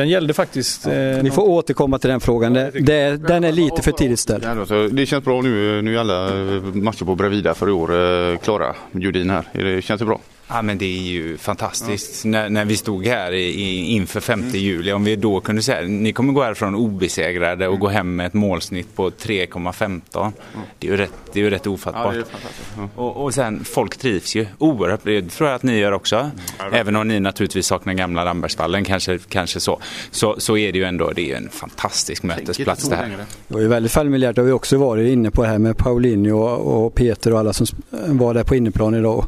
[0.00, 0.86] Den gällde faktiskt...
[0.86, 2.52] Eh, Vi får återkomma till den frågan.
[2.52, 4.44] Det, det, den är lite för tidigt ställd.
[4.44, 5.82] Ja, det känns bra nu.
[5.82, 6.30] Nu är alla
[6.72, 7.94] matcher på Bravida för i år
[8.32, 8.74] eh, klara.
[8.92, 9.80] Judin här.
[9.80, 10.20] Känns det bra?
[10.52, 12.24] Ja men det är ju fantastiskt.
[12.24, 15.88] När, när vi stod här i, i, inför 5 juli, om vi då kunde säga
[15.88, 20.32] ni kommer gå härifrån obesegrade och gå hem med ett målsnitt på 3,15.
[20.78, 22.14] Det är ju rätt, det är ju rätt ofattbart.
[22.14, 22.70] fantastiskt.
[22.76, 22.88] Ja.
[22.94, 25.00] Och, och sen, folk trivs ju oerhört.
[25.04, 26.30] Det tror jag att ni gör också.
[26.72, 29.80] Även om ni naturligtvis saknar gamla Lambertsvallen, kanske, kanske så.
[30.10, 30.34] så.
[30.38, 33.08] Så är det ju ändå, det är ju en fantastisk mötesplats det här.
[33.48, 34.36] Det var ju väldigt familjärt.
[34.36, 37.38] Det har vi också varit inne på det här med Paulinho och, och Peter och
[37.38, 39.24] alla som var där på inneplan idag.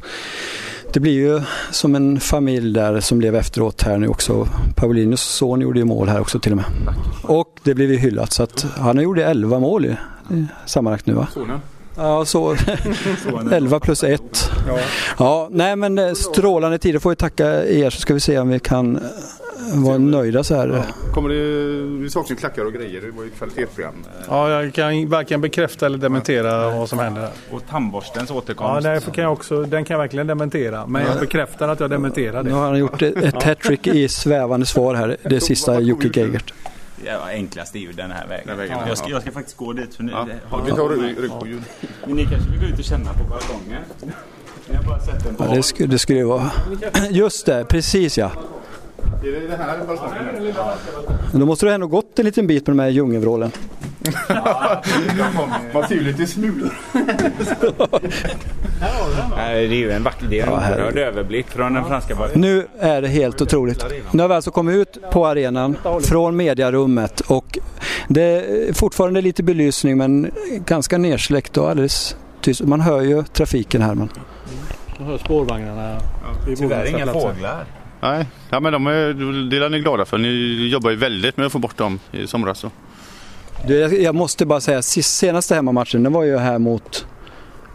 [0.93, 4.49] Det blir ju som en familj där som blev efteråt här nu också.
[4.75, 6.65] Paulinhos son gjorde ju mål här också till och med.
[7.23, 9.97] Och det blev ju hyllat så att han har gjort 11 mål i,
[10.67, 11.29] sammanlagt nu va?
[11.35, 11.61] Sonen?
[11.97, 12.57] Ja, så
[13.53, 14.51] 11 plus 1.
[15.19, 16.99] Ja, nej men eh, strålande tider.
[16.99, 19.01] Får vi tacka er så ska vi se om vi kan
[19.75, 20.83] vara nöjda så här.
[21.15, 23.01] Kommer det, det saknas ju klackar och grejer.
[23.01, 23.95] Det var ju ett kvalitetsprogram.
[24.29, 27.29] ja, jag kan varken bekräfta eller dementera vad som händer.
[27.51, 28.83] Och tandborstens Ja, återkomst.
[28.83, 30.87] därför kan jag också, den kan jag verkligen dementera.
[30.87, 32.57] Men jag bekräftar att jag dementerar Nu det.
[32.57, 35.17] har han gjort ett, hattrick i svävande svar här.
[35.23, 36.53] Det sista Jocke Geigert.
[37.07, 38.47] Ja, enklast är ju den här vägen.
[38.47, 39.13] Den vägen, jag, ska, ja.
[39.13, 40.13] jag ska faktiskt gå dit för nu.
[40.13, 40.27] Ja.
[40.49, 41.63] har- Vi tar rygg rygg på ljud.
[42.07, 43.83] Men ni kanske vill gå ut och känna på balkongen?
[44.71, 46.51] Jag har bara sett den på Ja, det, skulle, det skulle ju vara...
[47.11, 48.31] Just det, precis ja.
[49.23, 49.79] Är det här
[51.33, 53.51] då måste du ändå gått en liten bit med de här djungelvrålen.
[55.73, 56.73] Man ser ju lite smulor.
[59.37, 62.41] det är ju en vacker, det är en oerhörd överblick från den franska balkongen.
[62.41, 63.85] Nu är det helt otroligt.
[64.11, 67.59] Nu har vi alltså kommit ut på arenan från mediarummet och
[68.09, 70.31] det är fortfarande lite belysning men
[70.67, 72.63] ganska nersläckt och alldeles tyst.
[72.63, 73.95] Man hör ju trafiken här.
[73.95, 74.09] Men...
[74.99, 75.99] Man hör spårvagnarna.
[76.57, 77.65] Tyvärr inga fåglar.
[78.03, 79.15] Nej, ja, men de är,
[79.51, 80.19] det är ni glada för.
[80.19, 82.59] Ni jobbar ju väldigt med att få bort dem i somras.
[82.59, 82.71] Så.
[83.67, 87.07] Du, jag, måste bara säga, senaste hemmamatchen den var ju här mot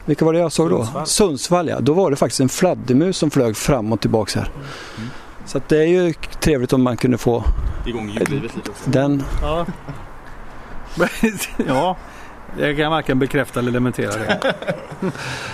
[0.06, 0.78] vilka var det jag såg då?
[0.78, 1.08] Sundsvall.
[1.08, 1.80] Sundsvall ja.
[1.80, 4.50] Då var det faktiskt en fladdermus som flög fram och tillbaks här.
[5.46, 7.44] Så att det är ju trevligt om man kunde få
[7.86, 8.90] Igång djurlivet lite också.
[8.90, 9.24] den.
[9.42, 9.66] Ja.
[11.68, 11.98] ja,
[12.60, 14.40] jag kan varken bekräfta eller dementera det.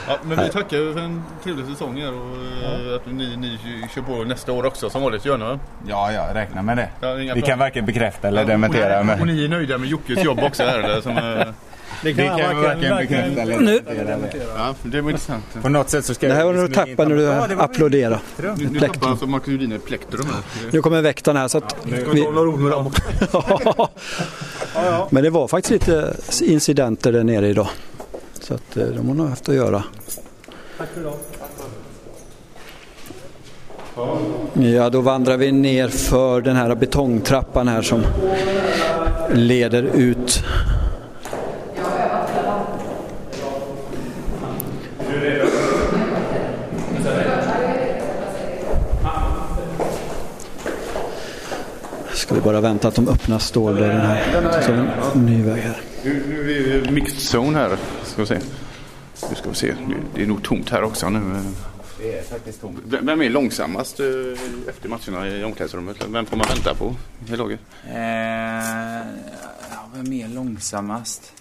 [0.08, 3.60] Ja, men vi tackar för en trevlig säsong här och eh, att ni, ni
[3.96, 5.26] kör på nästa år också som vanligt.
[5.26, 5.60] Gör ni va?
[5.88, 6.90] Ja, ja, räkna med det.
[7.02, 7.56] Ja, Vi kan planer.
[7.58, 9.00] varken bekräfta eller dementera.
[9.00, 9.20] Och Men...
[9.28, 11.02] ni är nöjda med Jockes jobb också här eller?
[11.02, 11.16] Som,
[12.02, 13.80] Det Det kan vi varken bekräfta eller Nu.
[14.58, 15.44] ja, det var intressant.
[15.62, 18.20] På något sätt så ska Det här var när du tappade när du Ja, applåderade.
[18.38, 20.42] Nu, nu tappar alltså Marcus Rudin plektrum här.
[20.72, 22.28] Nu kommer väktaren här så att vi...
[25.10, 27.68] Men det var faktiskt lite incidenter där nere idag.
[28.42, 29.84] Så att eh, de har nog haft att göra.
[34.54, 38.02] Ja, då vandrar vi ner för den här betongtrappan här som
[39.34, 40.44] leder ut.
[52.24, 54.62] Ska vi bara vänta att de öppnar ståldörren här.
[54.62, 54.72] Så
[55.20, 55.82] en ny väg här.
[56.04, 57.78] Nu, nu är vi i mixed zone här.
[58.04, 58.40] Ska vi se.
[59.30, 59.76] Nu ska vi se.
[60.16, 61.20] Det är nog tomt här också nu.
[62.00, 62.80] Det är faktiskt tomt.
[62.84, 64.06] Vem är långsammast eh,
[64.70, 65.98] efter matcherna i omklädningsrummet?
[66.10, 66.96] Vem får man vänta på
[67.34, 67.60] i laget?
[67.88, 67.96] Eh,
[69.72, 71.34] ja, vem är långsammast?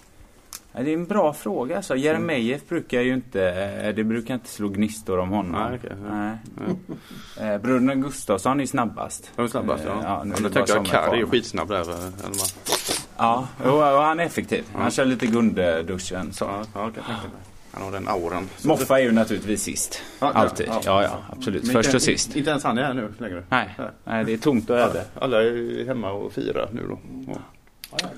[0.75, 1.77] Ja, det är en bra fråga.
[1.77, 1.95] Alltså.
[1.95, 3.43] Jeremejeff brukar ju inte,
[3.83, 5.69] eh, det brukar inte slå gnistor om honom.
[5.69, 5.95] Nej, ja.
[6.11, 7.53] Nej.
[7.53, 9.31] Eh, Bröderna Gustafsson är snabbast.
[9.35, 9.91] De är snabbast ja.
[9.91, 11.05] Eh, ja, nu är nu bara tänker jag.
[11.05, 11.81] Kari är skitsnabb där.
[11.81, 12.03] Eller?
[13.17, 14.63] Ja, och, han är effektiv.
[14.75, 16.33] Han kör lite Gunde-duschen.
[16.33, 16.45] Så.
[16.45, 17.03] Ja, ja.
[17.71, 18.49] Han har den auran.
[18.65, 20.01] Moffa är ju naturligtvis sist.
[20.19, 20.67] Ja, ja, Alltid.
[20.67, 20.81] ja.
[20.85, 21.63] Ja, ja, absolut.
[21.63, 22.35] Men Först inte- och sist.
[22.35, 23.43] Inte ens han är här nu längre.
[23.49, 23.69] Nej,
[24.03, 25.05] nej det är tomt och öde.
[25.19, 26.99] Alla är hemma och firar nu då.
[27.27, 27.39] Ja.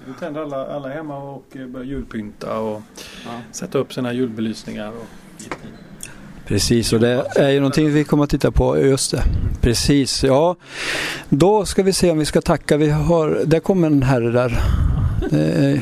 [0.08, 2.82] Nu tänder alla, alla hemma och eh, börjar julpynta och
[3.52, 4.90] sätta upp sina julbelysningar.
[4.90, 5.06] Och...
[6.48, 8.80] Precis, och det är ju någonting vi kommer att titta på.
[8.80, 9.24] Just det.
[9.62, 10.56] Precis, ja.
[11.30, 12.78] Då ska vi se om vi ska tacka.
[12.78, 14.62] Vi har, där kommer en herre där.
[15.32, 15.80] Eh,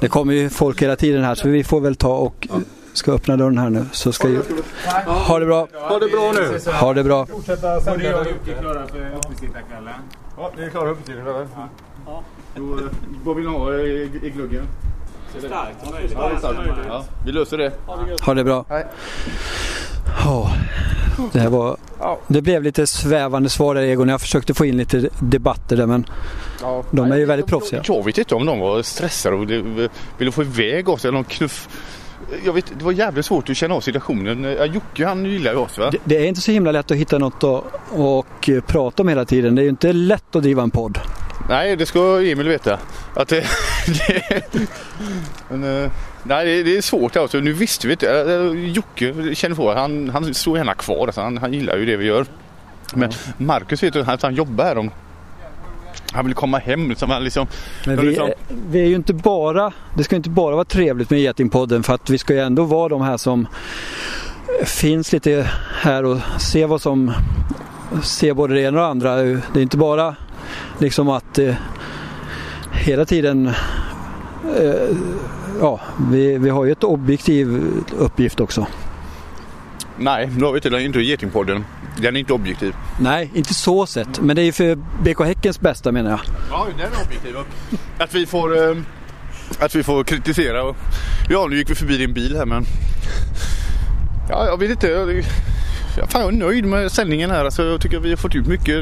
[0.00, 2.48] Det kommer ju folk hela tiden här så vi får väl ta och
[2.92, 3.84] ska öppna dörren här nu.
[3.92, 4.42] Så ska ju...
[5.06, 5.68] Ha det bra.
[5.72, 6.72] Ha det bra nu!
[6.72, 7.26] Ha det bra.
[7.26, 9.94] Fortsätta klara för uppesittarkvällen.
[10.36, 11.46] Ja, ni är klara uppe till det där.
[12.06, 12.22] Ja.
[12.56, 12.84] Då, eh,
[13.24, 14.64] vad vill ni ha i, i gluggen?
[15.38, 16.58] Starkt som Ja, det är sant.
[16.88, 17.72] Ja, vi löser det.
[18.24, 18.64] Ha det bra.
[18.68, 18.86] Hej.
[20.24, 20.50] Ja,
[21.32, 21.76] det, här var,
[22.26, 24.08] det blev lite svävande svar där Egon.
[24.08, 26.04] Jag försökte få in lite debatter där men
[26.62, 26.84] Ja.
[26.90, 27.82] de är ju väldigt proffsiga.
[27.86, 29.88] Jag vet inte om de var stressade och ville-
[30.18, 31.68] ville få iväg oss eller någon knuff.
[32.44, 34.44] Jag vet, det var jävligt svårt att känna av situationen.
[34.44, 35.90] Ja, Jocke han gillar ju oss va?
[35.90, 39.08] Det, det är inte så himla lätt att hitta något att och eh, prata om
[39.08, 39.54] hela tiden.
[39.54, 40.98] Det är ju inte lätt att driva en podd.
[41.48, 42.78] Nej, det ska Emil veta.
[43.16, 43.44] Att det,
[43.86, 44.68] det,
[45.48, 45.90] men, eh,
[46.22, 47.38] nej, det, är svårt alltså.
[47.40, 48.10] Nu visste vi inte.
[48.10, 51.06] Eh, Jocke känner på han, han står gärna kvar.
[51.06, 52.26] Alltså, han, han gillar ju det vi gör.
[52.94, 54.78] Men Marcus vet ju att han jobbar här.
[54.78, 54.90] Om,
[56.12, 56.94] han vill komma hem.
[56.96, 57.46] Så han liksom,
[57.86, 58.26] Men vi, liksom.
[58.26, 58.34] är-
[58.70, 62.10] vi är ju inte bara, det ska inte bara vara trevligt med Getingpodden för att
[62.10, 63.46] vi ska ju ändå vara de här som
[64.64, 65.50] finns lite
[65.80, 67.12] här och se vad som
[68.02, 69.16] ser både det ena och det andra.
[69.16, 70.16] Det är inte bara
[70.78, 71.54] liksom att eh,
[72.72, 73.46] hela tiden
[74.56, 74.96] eh,
[75.60, 77.62] ja, vi, vi har ju ett objektiv
[77.98, 78.66] uppgift också.
[79.98, 81.64] nej, nu har vi är inte Getingpodden.
[81.96, 82.74] Den är inte objektiv.
[83.00, 86.20] Nej, inte så sett, men det är ju för BK Häckens bästa menar jag.
[86.50, 87.36] Ja, den är objektiv.
[87.98, 88.76] Att vi får, eh,
[89.58, 90.74] att vi får kritisera.
[91.30, 92.64] Ja, nu gick vi förbi din bil här men...
[94.28, 94.88] Ja, jag vet inte.
[94.88, 95.24] Jag,
[95.96, 97.44] jag, fan, jag är nöjd med sändningen här.
[97.44, 98.74] Alltså, jag tycker vi har fått ut mycket.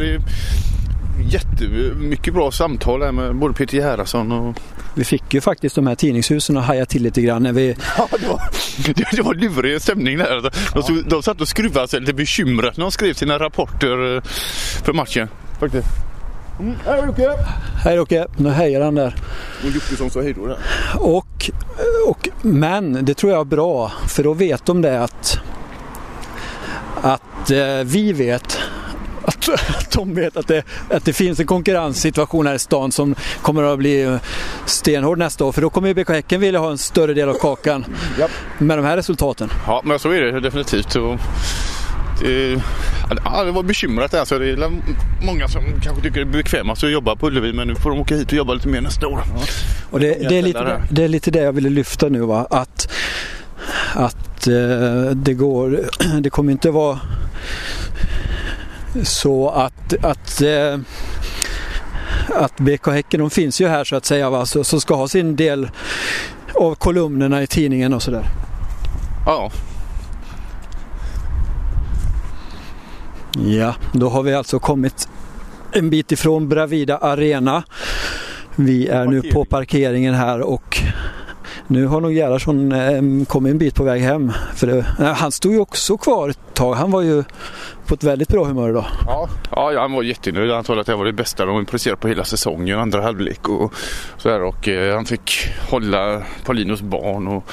[1.31, 4.57] Jättemycket bra samtal här med både Peter Gerhardsson och...
[4.95, 8.09] Vi fick ju faktiskt de här tidningshusen att haja till lite grann när vi Ja,
[8.21, 8.43] det var,
[8.87, 10.51] det, det var lurig stämning där.
[10.75, 14.23] De, stod, de satt och skruvade sig lite bekymrat när de skrev sina rapporter eh,
[14.85, 15.29] för matchen.
[15.61, 15.89] Faktiskt.
[16.61, 17.31] Mm, hej Jocke!
[17.85, 19.15] Hej Jocke, nu hejar han där.
[19.65, 20.59] Och Jocke som sa hej då där.
[20.95, 21.51] Och,
[22.09, 25.39] och, men det tror jag är bra för då vet de det att,
[27.03, 28.59] att eh, vi vet
[29.25, 33.15] att att de vet att det, att det finns en konkurrenssituation här i stan som
[33.43, 34.19] kommer att bli
[34.67, 35.53] stenhård nästa år.
[35.53, 37.85] För då kommer ju BK Häcken vilja ha en större del av kakan
[38.19, 38.31] Japp.
[38.59, 39.51] med de här resultaten.
[39.67, 40.97] Ja, men så är det definitivt.
[40.97, 41.17] Och
[42.21, 42.63] det,
[43.25, 44.39] ja, det var bekymrat alltså.
[44.39, 44.71] Det är
[45.27, 48.01] många som kanske tycker det är bekvämast att jobba på Ullevi men nu får de
[48.01, 49.23] åka hit och jobba lite mer nästa år.
[49.91, 52.21] Och det, det, är, lite, det, det är lite det jag ville lyfta nu.
[52.21, 52.47] Va?
[52.51, 52.93] Att,
[53.95, 55.81] att eh, det går,
[56.21, 56.99] det kommer inte vara
[59.03, 60.79] så att, att eh,
[62.29, 64.47] att BK Häcken, de finns ju här så att säga, va?
[64.47, 65.71] Så, så ska ha sin del
[66.55, 68.25] av kolumnerna i tidningen och sådär.
[69.27, 69.51] Ja.
[73.39, 75.09] Ja, då har vi alltså kommit
[75.73, 77.63] en bit ifrån Bravida Arena.
[78.57, 80.79] Vi är nu på parkeringen här och
[81.71, 84.33] nu har nog Gerhardsson eh, kommit en bit på väg hem.
[84.55, 86.75] För det, eh, han stod ju också kvar ett tag.
[86.75, 87.25] Han var ju
[87.87, 88.85] på ett väldigt bra humör idag.
[89.07, 90.51] Ja, ja han var jättenöjd.
[90.51, 93.75] Han sa att det var det bästa de presterat på hela säsongen, andra halvlek och
[94.17, 94.43] sådär.
[94.43, 97.45] Och eh, han fick hålla Paulinos barn och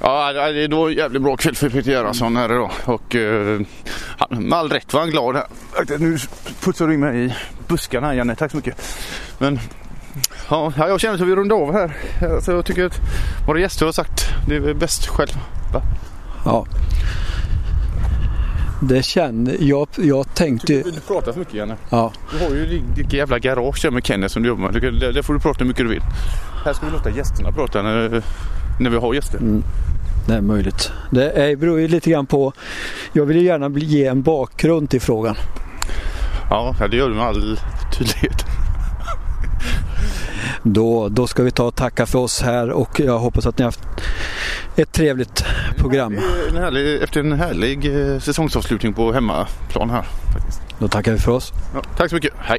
[0.00, 2.70] Ja, det var en jävligt bra kväll för Peter Gerhardsson här idag.
[2.84, 3.60] Och eh,
[4.28, 5.46] med all rätt var han glad här.
[5.98, 6.18] Nu
[6.60, 7.34] putsar du in mig i
[7.68, 8.98] buskarna Janne, tack så mycket.
[9.38, 9.58] Men
[10.50, 11.96] ja, jag känner att vi rundar av här.
[12.34, 13.00] Alltså, jag tycker att
[13.46, 15.38] våra gäster har sagt det är bäst själv.
[15.72, 15.82] Va?
[16.44, 16.66] Ja.
[18.82, 19.88] Det känner jag.
[19.96, 20.72] Jag tänkte.
[20.72, 21.76] Du pratar för mycket Janne.
[21.90, 22.12] Ja.
[22.32, 24.82] Du har ju ditt jävla garage där med Kenneth som du jobbar med.
[25.14, 26.02] Där får du prata hur mycket du vill.
[26.64, 28.22] Här ska vi låta gästerna prata när,
[28.80, 29.38] när vi har gäster.
[29.38, 29.62] Mm.
[30.26, 30.92] Det är möjligt.
[31.10, 32.52] Det är, beror ju lite grann på.
[33.12, 35.36] Jag vill ju gärna ge en bakgrund till frågan.
[36.50, 37.60] Ja, det gör du med all
[37.98, 38.44] tydlighet.
[40.68, 43.62] Då, då ska vi ta och tacka för oss här och jag hoppas att ni
[43.62, 43.80] har haft
[44.76, 45.44] ett trevligt
[45.76, 46.18] program.
[46.48, 50.06] En härlig, efter en härlig eh, säsongsavslutning på hemmaplan här.
[50.32, 50.62] Faktiskt.
[50.78, 51.52] Då tackar vi för oss.
[51.74, 52.32] Ja, tack så mycket.
[52.38, 52.58] Hej!